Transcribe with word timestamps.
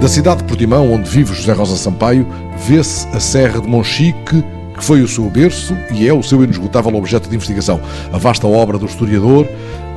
Da 0.00 0.08
cidade 0.08 0.38
de 0.38 0.44
Portimão, 0.44 0.90
onde 0.90 1.10
vive 1.10 1.34
José 1.34 1.52
Rosa 1.52 1.76
Sampaio, 1.76 2.26
vê-se 2.56 3.06
a 3.08 3.20
Serra 3.20 3.60
de 3.60 3.68
Monchique, 3.68 4.42
que 4.74 4.82
foi 4.82 5.02
o 5.02 5.08
seu 5.08 5.28
berço 5.28 5.76
e 5.92 6.08
é 6.08 6.12
o 6.12 6.22
seu 6.22 6.42
inesgotável 6.42 6.94
objeto 6.94 7.28
de 7.28 7.36
investigação. 7.36 7.78
A 8.10 8.16
vasta 8.16 8.46
obra 8.46 8.78
do 8.78 8.86
historiador 8.86 9.46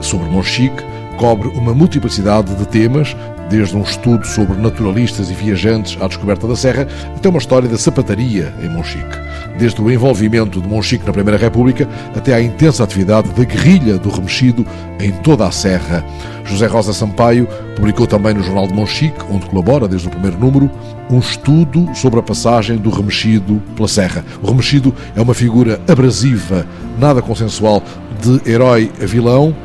sobre 0.02 0.30
Monchique 0.30 0.84
cobre 1.16 1.48
uma 1.48 1.74
multiplicidade 1.74 2.54
de 2.54 2.68
temas, 2.68 3.16
desde 3.50 3.76
um 3.76 3.82
estudo 3.82 4.26
sobre 4.26 4.58
naturalistas 4.58 5.30
e 5.30 5.34
viajantes 5.34 5.98
à 6.02 6.08
descoberta 6.08 6.48
da 6.48 6.56
serra, 6.56 6.88
até 7.16 7.30
uma 7.30 7.40
história 7.40 7.68
da 7.68 7.78
sapataria 7.78 8.54
em 8.62 8.70
Monchique. 8.70 9.18
Desde 9.58 9.82
o 9.82 9.92
envolvimento 9.92 10.62
de 10.62 10.68
Monchique 10.68 11.06
na 11.06 11.14
Primeira 11.14 11.40
República 11.40 11.88
até 12.16 12.34
à 12.34 12.42
intensa 12.42 12.84
atividade 12.84 13.30
da 13.30 13.44
guerrilha 13.44 13.98
do 13.98 14.10
remexido 14.10 14.66
em 15.00 15.12
toda 15.12 15.48
a 15.48 15.52
serra. 15.52 16.04
José 16.46 16.68
Rosa 16.68 16.94
Sampaio 16.94 17.48
publicou 17.76 18.06
também 18.06 18.34
no 18.34 18.44
Jornal 18.44 18.68
de 18.68 18.74
Monchique, 18.74 19.20
onde 19.30 19.46
colabora 19.46 19.88
desde 19.88 20.08
o 20.08 20.12
primeiro 20.12 20.38
número, 20.40 20.70
um 21.10 21.20
estudo 21.20 21.90
sobre 21.94 22.20
a 22.20 22.24
passagem 22.24 22.78
do 22.78 22.90
remexido 22.90 23.62
pela 23.76 23.88
serra. 23.88 24.26
O 24.42 24.48
remexido 24.48 24.94
é 25.16 25.22
uma 25.22 25.34
figura 25.34 25.80
abrasiva, 25.88 26.66
nada 27.00 27.22
consensual, 27.22 27.84
de 28.22 28.50
herói 28.50 28.92
a 29.02 29.06
vilão, 29.06 29.56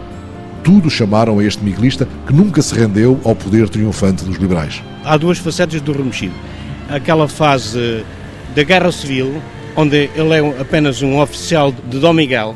tudo 0.69 0.91
chamaram 0.91 1.39
a 1.39 1.45
este 1.45 1.65
miguelista 1.65 2.07
que 2.27 2.33
nunca 2.35 2.61
se 2.61 2.75
rendeu 2.75 3.19
ao 3.25 3.35
poder 3.35 3.71
triunfante 3.71 4.23
dos 4.23 4.37
liberais. 4.37 4.83
Há 5.03 5.17
duas 5.17 5.39
facetas 5.39 5.81
do 5.81 5.93
remexido. 5.93 6.35
Aquela 6.91 7.27
fase 7.27 8.05
da 8.55 8.63
Guerra 8.63 8.93
Civil, 8.93 9.41
onde 9.75 10.11
ele 10.15 10.35
é 10.35 10.61
apenas 10.61 11.01
um 11.01 11.19
oficial 11.23 11.73
de 11.73 11.99
Dom 11.99 12.13
Miguel, 12.13 12.55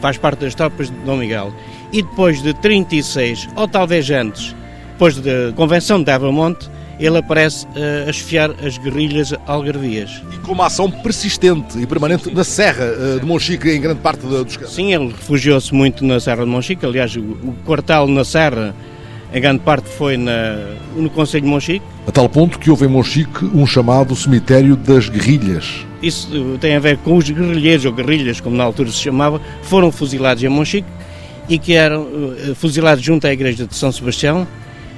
faz 0.00 0.16
parte 0.16 0.38
das 0.38 0.54
tropas 0.54 0.88
de 0.88 0.96
Dom 0.98 1.16
Miguel, 1.16 1.52
e 1.92 2.00
depois 2.00 2.40
de 2.40 2.54
36, 2.54 3.48
ou 3.56 3.66
talvez 3.66 4.08
antes, 4.08 4.54
depois 4.92 5.16
da 5.16 5.52
Convenção 5.56 6.00
de 6.00 6.12
Abramonte, 6.12 6.70
ele 6.98 7.18
aparece 7.18 7.64
uh, 7.66 8.06
a 8.06 8.10
esfiar 8.10 8.50
as 8.64 8.76
guerrilhas 8.78 9.32
algarvias. 9.46 10.22
E 10.32 10.38
com 10.38 10.52
uma 10.52 10.66
ação 10.66 10.90
persistente 10.90 11.78
e 11.78 11.86
permanente 11.86 12.32
na 12.32 12.44
Serra 12.44 12.86
uh, 12.86 13.20
de 13.20 13.26
Monchique, 13.26 13.68
em 13.70 13.80
grande 13.80 14.00
parte 14.00 14.26
dos 14.26 14.56
casos. 14.56 14.74
Sim, 14.74 14.92
ele 14.92 15.08
refugiou-se 15.08 15.72
muito 15.72 16.04
na 16.04 16.18
Serra 16.18 16.44
de 16.44 16.50
Monchique. 16.50 16.84
Aliás, 16.84 17.14
o, 17.16 17.20
o 17.20 17.54
quartel 17.64 18.08
na 18.08 18.24
Serra, 18.24 18.74
em 19.32 19.40
grande 19.40 19.60
parte, 19.60 19.88
foi 19.88 20.16
na, 20.16 20.56
no 20.96 21.08
Conselho 21.10 21.44
de 21.44 21.50
Monchique. 21.50 21.84
A 22.06 22.10
tal 22.10 22.28
ponto 22.28 22.58
que 22.58 22.70
houve 22.70 22.86
em 22.86 22.88
Monchique 22.88 23.44
um 23.44 23.66
chamado 23.66 24.16
cemitério 24.16 24.74
das 24.74 25.08
guerrilhas. 25.08 25.86
Isso 26.02 26.58
tem 26.60 26.76
a 26.76 26.80
ver 26.80 26.96
com 26.98 27.16
os 27.16 27.28
guerrilheiros, 27.28 27.84
ou 27.84 27.92
guerrilhas, 27.92 28.40
como 28.40 28.56
na 28.56 28.64
altura 28.64 28.90
se 28.90 28.98
chamava, 28.98 29.40
foram 29.62 29.90
fuzilados 29.92 30.42
em 30.42 30.48
Monchique 30.48 30.88
e 31.48 31.58
que 31.58 31.74
eram 31.74 32.02
uh, 32.02 32.54
fuzilados 32.54 33.02
junto 33.02 33.26
à 33.26 33.32
igreja 33.32 33.66
de 33.66 33.74
São 33.74 33.90
Sebastião 33.90 34.46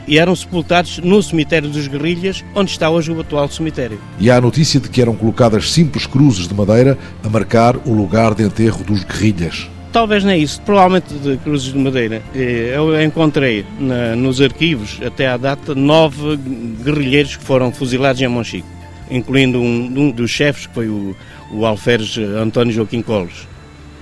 e 0.06 0.18
eram 0.18 0.34
sepultados 0.34 0.98
no 0.98 1.22
cemitério 1.22 1.68
dos 1.68 1.86
Guerrilhas, 1.86 2.44
onde 2.54 2.70
está 2.70 2.90
hoje 2.90 3.10
o 3.10 3.20
atual 3.20 3.48
cemitério. 3.48 4.00
E 4.18 4.30
há 4.30 4.36
a 4.36 4.40
notícia 4.40 4.80
de 4.80 4.88
que 4.88 5.00
eram 5.00 5.14
colocadas 5.14 5.70
simples 5.70 6.06
cruzes 6.06 6.48
de 6.48 6.54
madeira 6.54 6.98
a 7.22 7.28
marcar 7.28 7.76
o 7.86 7.92
lugar 7.92 8.34
de 8.34 8.42
enterro 8.42 8.82
dos 8.84 9.04
Guerrilhas. 9.04 9.68
Talvez 9.92 10.22
nem 10.22 10.40
isso, 10.40 10.60
provavelmente 10.62 11.12
de 11.14 11.36
cruzes 11.38 11.72
de 11.72 11.78
madeira. 11.78 12.22
Eh, 12.34 12.72
eu 12.74 13.02
encontrei 13.02 13.66
na, 13.78 14.14
nos 14.14 14.40
arquivos, 14.40 15.00
até 15.04 15.26
à 15.26 15.36
data, 15.36 15.74
nove 15.74 16.36
guerrilheiros 16.84 17.36
que 17.36 17.42
foram 17.44 17.72
fuzilados 17.72 18.22
em 18.22 18.28
Monchique, 18.28 18.66
incluindo 19.10 19.58
um, 19.58 19.86
um 19.96 20.10
dos 20.12 20.30
chefes, 20.30 20.66
que 20.66 20.74
foi 20.74 20.88
o, 20.88 21.16
o 21.50 21.66
alferes 21.66 22.16
António 22.18 22.72
Joaquim 22.72 23.02
Colos 23.02 23.48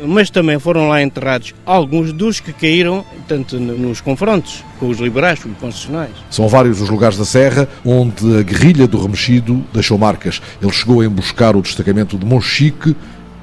mas 0.01 0.31
também 0.31 0.59
foram 0.59 0.89
lá 0.89 1.03
enterrados 1.03 1.55
alguns 1.65 2.13
dos 2.13 2.41
que 2.41 2.53
caíram, 2.53 3.05
tanto 3.27 3.59
nos 3.59 4.01
confrontos 4.01 4.65
com 4.79 4.89
os 4.89 4.99
liberais 4.99 5.41
como 5.41 5.55
constitucionais. 5.57 6.13
São 6.31 6.49
vários 6.49 6.81
os 6.81 6.89
lugares 6.89 7.17
da 7.17 7.25
Serra 7.25 7.69
onde 7.85 8.39
a 8.39 8.43
guerrilha 8.43 8.87
do 8.87 9.01
remexido 9.01 9.65
deixou 9.73 9.99
marcas. 9.99 10.41
Ele 10.63 10.73
chegou 10.73 11.01
a 11.01 11.05
emboscar 11.05 11.57
o 11.57 11.63
destacamento 11.63 12.17
de 12.17 12.25
Monchique 12.25 12.95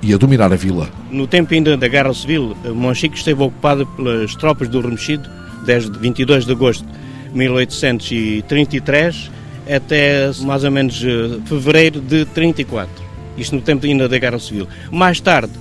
e 0.01 0.13
a 0.13 0.17
dominar 0.17 0.53
a 0.53 0.55
vila. 0.55 0.89
No 1.09 1.27
tempo 1.27 1.53
ainda 1.53 1.75
da 1.75 1.87
Guerra 1.87 2.13
Civil, 2.13 2.55
Monchique 2.65 3.17
esteve 3.17 3.41
ocupado 3.41 3.85
pelas 3.87 4.35
tropas 4.35 4.67
do 4.67 4.81
remexido 4.81 5.29
desde 5.65 5.97
22 5.97 6.45
de 6.45 6.51
agosto 6.51 6.85
de 6.85 7.37
1833 7.37 9.31
até 9.73 10.31
mais 10.41 10.63
ou 10.63 10.71
menos 10.71 11.03
eh, 11.03 11.39
fevereiro 11.45 11.99
de 11.99 12.25
34. 12.25 13.03
Isto 13.37 13.55
no 13.55 13.61
tempo 13.61 13.85
ainda 13.85 14.07
da 14.07 14.17
Guerra 14.17 14.39
Civil. 14.39 14.67
Mais 14.91 15.19
tarde, 15.19 15.51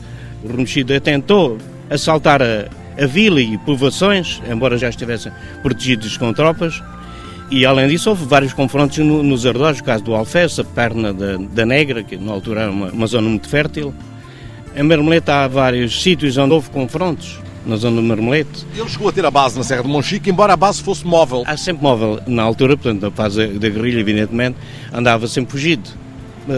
o 0.45 0.49
Remexido 0.49 0.99
tentou 1.01 1.59
assaltar 1.91 2.43
a, 2.43 2.69
a 3.03 3.07
vila 3.07 3.41
e 3.41 3.57
povoações, 3.59 4.41
embora 4.51 4.77
já 4.77 4.89
estivessem 4.89 5.33
protegidos 5.63 6.17
com 6.17 6.33
tropas, 6.33 6.83
e 7.51 7.65
além 7.65 7.89
disso 7.89 8.11
houve 8.11 8.25
vários 8.25 8.53
confrontos 8.53 8.99
no, 8.99 9.23
nos 9.23 9.47
arredores, 9.47 9.81
o 9.81 9.85
caso 9.85 10.05
do 10.05 10.15
Alfés, 10.15 10.59
a 10.59 10.65
perna 10.65 11.13
da, 11.13 11.37
da 11.37 11.67
Negra, 11.67 12.03
que 12.03 12.17
na 12.17 12.33
altura 12.33 12.63
era 12.63 12.71
uma, 12.71 12.91
uma 12.91 13.07
zona 13.07 13.29
muito 13.29 13.49
fértil. 13.49 13.95
Em 14.75 14.83
Marmelete 14.83 15.31
há 15.31 15.47
vários 15.47 16.03
sítios 16.03 16.37
onde 16.37 16.53
houve 16.53 16.71
confrontos, 16.71 17.39
na 17.65 17.77
zona 17.77 17.97
do 17.97 18.03
Marmelete. 18.03 18.67
Ele 18.77 18.89
chegou 18.89 19.09
a 19.09 19.13
ter 19.13 19.25
a 19.25 19.31
base 19.31 19.57
na 19.57 19.65
Serra 19.65 19.83
de 19.83 19.89
Monchique, 19.89 20.31
embora 20.31 20.53
a 20.53 20.57
base 20.57 20.83
fosse 20.83 21.07
móvel. 21.07 21.45
Há 21.47 21.57
sempre 21.57 21.83
móvel 21.83 22.21
na 22.27 22.43
altura, 22.43 22.77
portanto, 22.77 23.03
na 23.03 23.11
fase 23.11 23.47
da 23.47 23.69
guerrilha, 23.69 24.01
evidentemente, 24.01 24.57
andava 24.93 25.27
sempre 25.29 25.53
fugido. 25.53 25.89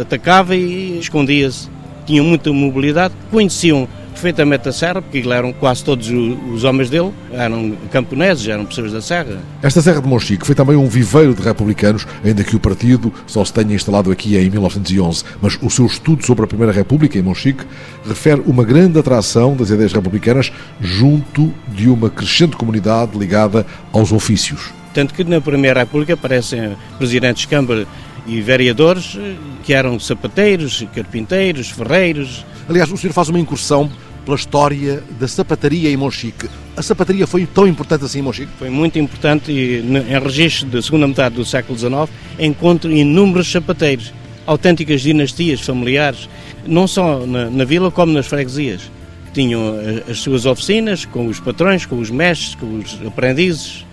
Atacava 0.00 0.56
e 0.56 0.98
escondia-se 0.98 1.68
tinham 2.06 2.24
muita 2.24 2.52
mobilidade, 2.52 3.14
conheciam 3.30 3.88
perfeitamente 4.16 4.66
a 4.66 4.72
serra, 4.72 5.02
porque 5.02 5.22
eram 5.28 5.52
quase 5.52 5.84
todos 5.84 6.08
os 6.08 6.64
homens 6.64 6.88
dele, 6.88 7.12
eram 7.30 7.76
camponeses, 7.90 8.48
eram 8.48 8.64
pessoas 8.64 8.92
da 8.92 9.02
serra. 9.02 9.38
Esta 9.62 9.82
Serra 9.82 10.00
de 10.00 10.08
Monchique 10.08 10.46
foi 10.46 10.54
também 10.54 10.74
um 10.74 10.88
viveiro 10.88 11.34
de 11.34 11.42
republicanos, 11.42 12.06
ainda 12.24 12.42
que 12.42 12.56
o 12.56 12.60
partido 12.60 13.12
só 13.26 13.44
se 13.44 13.52
tenha 13.52 13.74
instalado 13.74 14.10
aqui 14.10 14.36
em 14.36 14.48
1911, 14.48 15.22
mas 15.42 15.58
o 15.60 15.68
seu 15.68 15.84
estudo 15.84 16.24
sobre 16.24 16.44
a 16.44 16.48
Primeira 16.48 16.72
República 16.72 17.18
em 17.18 17.22
Monchique 17.22 17.64
refere 18.06 18.42
uma 18.46 18.64
grande 18.64 18.98
atração 18.98 19.54
das 19.54 19.68
ideias 19.68 19.92
republicanas 19.92 20.50
junto 20.80 21.52
de 21.68 21.90
uma 21.90 22.08
crescente 22.08 22.56
comunidade 22.56 23.18
ligada 23.18 23.66
aos 23.92 24.12
ofícios. 24.12 24.72
Tanto 24.94 25.12
que 25.12 25.22
na 25.24 25.42
Primeira 25.42 25.80
República 25.80 26.14
aparecem 26.14 26.74
presidentes 26.96 27.42
de 27.42 27.48
Câmara 27.48 27.86
e 28.26 28.40
vereadores 28.40 29.18
que 29.64 29.72
eram 29.72 29.98
sapateiros, 29.98 30.84
carpinteiros, 30.94 31.70
ferreiros. 31.70 32.44
Aliás, 32.68 32.90
o 32.90 32.96
senhor 32.96 33.12
faz 33.12 33.28
uma 33.28 33.38
incursão 33.38 33.90
pela 34.24 34.36
história 34.36 35.02
da 35.18 35.28
sapataria 35.28 35.90
em 35.90 35.96
Monchique. 35.96 36.48
A 36.76 36.82
sapataria 36.82 37.26
foi 37.26 37.46
tão 37.46 37.66
importante 37.66 38.04
assim 38.04 38.18
em 38.18 38.22
Monchique? 38.22 38.50
Foi 38.58 38.68
muito 38.68 38.98
importante 38.98 39.52
e 39.52 39.78
em 39.78 40.20
registro 40.20 40.68
da 40.68 40.82
segunda 40.82 41.06
metade 41.06 41.36
do 41.36 41.44
século 41.44 41.78
XIX 41.78 42.10
encontro 42.38 42.90
inúmeros 42.90 43.50
sapateiros, 43.50 44.12
autênticas 44.44 45.00
dinastias 45.00 45.60
familiares, 45.60 46.28
não 46.66 46.88
só 46.88 47.24
na, 47.24 47.48
na 47.48 47.64
vila 47.64 47.90
como 47.90 48.12
nas 48.12 48.26
freguesias. 48.26 48.90
Tinham 49.32 49.76
as 50.10 50.18
suas 50.18 50.46
oficinas 50.46 51.04
com 51.04 51.26
os 51.26 51.38
patrões, 51.38 51.86
com 51.86 51.98
os 51.98 52.10
mestres, 52.10 52.54
com 52.54 52.78
os 52.78 52.98
aprendizes 53.06 53.84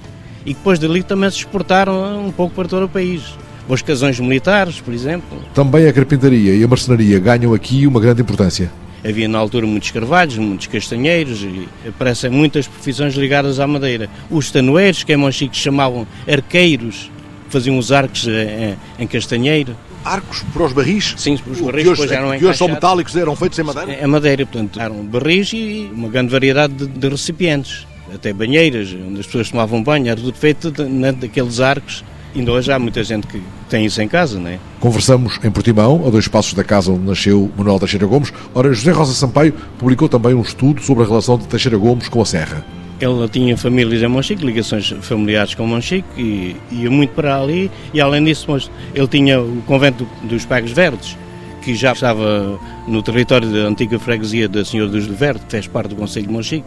e 0.46 0.54
depois 0.54 0.80
dali 0.80 1.04
também 1.04 1.30
se 1.30 1.38
exportaram 1.38 2.26
um 2.26 2.32
pouco 2.32 2.56
para 2.56 2.68
todo 2.68 2.86
o 2.86 2.90
país 2.90 3.22
os 3.68 3.82
casões 3.82 4.20
militares, 4.20 4.80
por 4.82 4.94
exemplo. 4.94 5.38
Também 5.54 5.88
a 5.88 5.94
carpintaria 5.94 6.56
e 6.56 6.64
a 6.64 6.68
marcenaria 6.68 7.20
ganham 7.20 7.54
aqui 7.54 7.88
uma 7.88 8.00
grande 8.00 8.22
importância. 8.22 8.72
Havia 9.06 9.28
na 9.28 9.38
altura 9.38 9.68
muitos 9.68 9.92
carvalhos, 9.92 10.38
muitos 10.38 10.68
castanheiros 10.68 11.42
e 11.44 11.68
aparecem 11.88 12.30
muitas 12.30 12.68
profissões 12.68 13.14
ligadas 13.16 13.60
à 13.60 13.68
madeira. 13.68 14.10
Os 14.32 14.50
tanoeiros, 14.50 15.04
que 15.04 15.12
em 15.12 15.18
Monchique 15.18 15.58
chamavam 15.58 16.08
arqueiros, 16.26 17.12
faziam 17.50 17.78
os 17.78 17.92
arcos 17.92 18.26
em, 18.28 18.78
em 18.98 19.06
castanheiro. 19.06 19.76
Arcos 20.06 20.44
para 20.54 20.64
os 20.64 20.74
barris? 20.74 21.16
Sim, 21.18 21.38
para 21.38 21.52
os 21.52 21.60
barris 21.60 21.84
que 21.84 21.90
hoje, 21.90 22.14
eram 22.14 22.38
que 22.38 22.46
hoje 22.46 22.58
são 22.58 22.68
metálicos, 22.68 23.16
eram 23.16 23.36
feitos 23.36 23.60
em 23.60 23.64
madeira? 23.64 23.92
É 23.94 24.08
madeira, 24.08 24.46
portanto, 24.46 24.80
eram 24.80 25.06
barris 25.06 25.52
e 25.54 25.90
uma 25.94 26.08
grande 26.08 26.32
variedade 26.32 26.74
de, 26.74 26.88
de 26.88 27.10
recipientes. 27.10 27.86
Até 28.14 28.32
banheiras, 28.32 28.94
onde 28.94 29.20
as 29.20 29.26
pessoas 29.26 29.50
tomavam 29.50 29.82
banho, 29.82 30.08
era 30.08 30.20
tudo 30.20 30.38
feito 30.38 30.72
daqueles 30.72 31.60
arcos 31.60 32.04
Ainda 32.36 32.52
hoje 32.52 32.72
há 32.72 32.80
muita 32.80 33.04
gente 33.04 33.28
que 33.28 33.42
tem 33.70 33.86
isso 33.86 34.02
em 34.02 34.08
casa, 34.08 34.40
não 34.40 34.50
é? 34.50 34.60
Conversamos 34.80 35.40
em 35.44 35.52
Portimão, 35.52 36.04
a 36.08 36.10
dois 36.10 36.28
passos 36.28 36.54
da 36.54 36.64
casa 36.64 36.92
onde 36.92 37.06
nasceu 37.06 37.52
Manuel 37.56 37.80
Teixeira 37.80 38.08
Gomes. 38.08 38.34
Ora, 38.56 38.74
José 38.74 38.92
Rosa 38.92 39.14
Sampaio 39.14 39.54
publicou 39.78 40.10
também 40.10 40.34
um 40.34 40.42
estudo 40.42 40.82
sobre 40.82 41.04
a 41.04 41.08
relação 41.08 41.38
de 41.38 41.48
Teixeira 41.48 41.78
Gomes 41.78 42.10
com 42.10 42.22
a 42.22 42.26
Serra. 42.26 42.66
Ele 43.00 43.28
tinha 43.30 43.56
famílias 43.58 44.02
em 44.02 44.08
Monchique, 44.08 44.46
ligações 44.46 44.90
familiares 45.02 45.54
com 45.54 45.68
Monchique 45.68 46.08
e 46.18 46.56
ia 46.72 46.90
muito 46.90 47.12
para 47.12 47.40
ali. 47.40 47.70
E 47.94 48.02
além 48.02 48.24
disso, 48.24 48.48
ele 48.96 49.08
tinha 49.08 49.42
o 49.42 49.62
convento 49.68 50.08
dos 50.24 50.46
Pagos 50.46 50.72
Verdes, 50.72 51.18
que 51.62 51.76
já 51.76 51.92
estava 51.92 52.60
no 52.88 53.04
território 53.04 53.52
da 53.52 53.68
antiga 53.68 54.00
freguesia 54.00 54.48
da 54.48 54.64
Senhora 54.66 54.90
dos 54.90 55.06
Verdes, 55.06 55.44
que 55.44 55.52
fez 55.52 55.68
parte 55.68 55.90
do 55.90 55.96
Conselho 55.96 56.28
de 56.28 56.34
Monchique. 56.34 56.66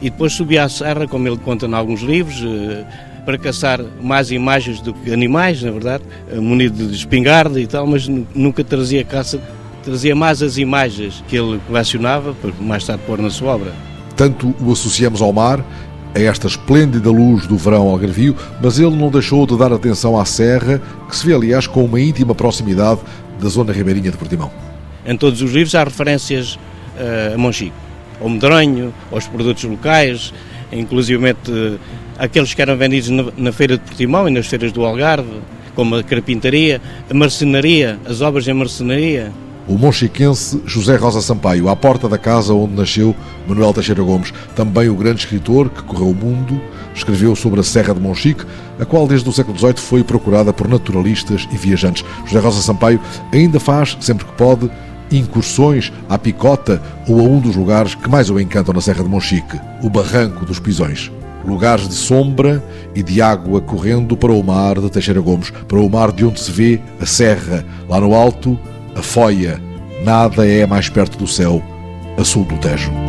E 0.00 0.10
depois 0.10 0.32
subia 0.32 0.64
à 0.64 0.68
serra, 0.68 1.06
como 1.06 1.26
ele 1.28 1.38
conta 1.38 1.66
em 1.66 1.74
alguns 1.74 2.00
livros, 2.00 2.42
eh, 2.42 2.84
para 3.28 3.36
caçar 3.36 3.78
mais 4.00 4.30
imagens 4.30 4.80
do 4.80 4.94
que 4.94 5.12
animais, 5.12 5.62
na 5.62 5.70
verdade, 5.70 6.02
munido 6.32 6.86
de 6.86 6.96
espingarda 6.96 7.60
e 7.60 7.66
tal, 7.66 7.86
mas 7.86 8.08
nunca 8.08 8.64
trazia 8.64 9.04
caça, 9.04 9.38
trazia 9.84 10.16
mais 10.16 10.42
as 10.42 10.56
imagens 10.56 11.22
que 11.28 11.36
ele 11.36 11.60
colecionava 11.66 12.32
para 12.32 12.50
mais 12.58 12.86
tarde 12.86 13.02
pôr 13.06 13.20
na 13.20 13.28
sua 13.28 13.56
obra. 13.56 13.74
Tanto 14.16 14.54
o 14.58 14.72
associamos 14.72 15.20
ao 15.20 15.30
mar, 15.30 15.62
a 16.14 16.18
esta 16.18 16.46
esplêndida 16.46 17.10
luz 17.10 17.46
do 17.46 17.58
verão 17.58 17.90
algarvio, 17.90 18.34
mas 18.62 18.78
ele 18.78 18.96
não 18.96 19.10
deixou 19.10 19.46
de 19.46 19.58
dar 19.58 19.74
atenção 19.74 20.18
à 20.18 20.24
serra, 20.24 20.80
que 21.06 21.14
se 21.14 21.26
vê, 21.26 21.34
aliás, 21.34 21.66
com 21.66 21.84
uma 21.84 22.00
íntima 22.00 22.34
proximidade 22.34 23.00
da 23.38 23.50
zona 23.50 23.74
ribeirinha 23.74 24.10
de 24.10 24.16
Portimão. 24.16 24.50
Em 25.04 25.18
todos 25.18 25.42
os 25.42 25.52
livros 25.52 25.74
há 25.74 25.84
referências 25.84 26.54
uh, 26.54 27.34
a 27.34 27.36
Monchique, 27.36 27.74
ao 28.22 28.30
medronho, 28.30 28.94
aos 29.12 29.26
produtos 29.26 29.64
locais, 29.64 30.32
inclusive 30.72 31.30
uh, 31.30 31.78
aqueles 32.18 32.52
que 32.52 32.62
eram 32.62 32.76
vendidos 32.76 33.08
na, 33.10 33.24
na 33.36 33.52
feira 33.52 33.78
de 33.78 33.84
Portimão 33.84 34.28
e 34.28 34.30
nas 34.30 34.46
feiras 34.46 34.72
do 34.72 34.84
Algarve, 34.84 35.40
como 35.74 35.94
a 35.94 36.02
carpintaria, 36.02 36.80
a 37.08 37.14
marcenaria, 37.14 37.98
as 38.04 38.20
obras 38.20 38.46
em 38.48 38.52
marcenaria, 38.52 39.32
o 39.68 39.76
monchiquense 39.76 40.62
José 40.64 40.96
Rosa 40.96 41.20
Sampaio, 41.20 41.68
à 41.68 41.76
porta 41.76 42.08
da 42.08 42.16
casa 42.16 42.54
onde 42.54 42.74
nasceu 42.74 43.14
Manuel 43.46 43.74
Teixeira 43.74 44.02
Gomes, 44.02 44.32
também 44.56 44.88
o 44.88 44.94
grande 44.94 45.20
escritor 45.20 45.68
que 45.68 45.82
correu 45.82 46.08
o 46.08 46.14
mundo, 46.14 46.58
escreveu 46.94 47.36
sobre 47.36 47.60
a 47.60 47.62
Serra 47.62 47.92
de 47.92 48.00
Monchique, 48.00 48.46
a 48.80 48.86
qual 48.86 49.06
desde 49.06 49.28
o 49.28 49.32
século 49.32 49.58
XVIII 49.58 49.76
foi 49.76 50.02
procurada 50.02 50.54
por 50.54 50.66
naturalistas 50.66 51.46
e 51.52 51.56
viajantes. 51.58 52.02
José 52.24 52.38
Rosa 52.40 52.62
Sampaio 52.62 52.98
ainda 53.30 53.60
faz, 53.60 53.94
sempre 54.00 54.24
que 54.24 54.32
pode, 54.32 54.70
incursões 55.12 55.92
à 56.08 56.18
Picota 56.18 56.82
ou 57.06 57.20
a 57.20 57.22
um 57.22 57.38
dos 57.38 57.54
lugares 57.54 57.94
que 57.94 58.08
mais 58.08 58.30
o 58.30 58.40
encantam 58.40 58.72
na 58.72 58.80
Serra 58.80 59.02
de 59.02 59.10
Monchique, 59.10 59.60
o 59.82 59.90
Barranco 59.90 60.46
dos 60.46 60.58
Pisões. 60.58 61.10
Lugares 61.48 61.88
de 61.88 61.94
sombra 61.94 62.62
e 62.94 63.02
de 63.02 63.22
água 63.22 63.62
correndo 63.62 64.18
para 64.18 64.30
o 64.30 64.42
mar 64.42 64.78
de 64.78 64.90
Teixeira 64.90 65.20
Gomes, 65.20 65.50
para 65.66 65.78
o 65.78 65.88
mar 65.88 66.12
de 66.12 66.26
onde 66.26 66.38
se 66.38 66.52
vê 66.52 66.78
a 67.00 67.06
serra, 67.06 67.64
lá 67.88 67.98
no 67.98 68.14
alto, 68.14 68.58
a 68.94 69.00
foia, 69.00 69.58
nada 70.04 70.46
é 70.46 70.66
mais 70.66 70.90
perto 70.90 71.16
do 71.16 71.26
céu, 71.26 71.62
a 72.18 72.22
sul 72.22 72.44
do 72.44 72.58
Tejo. 72.58 73.07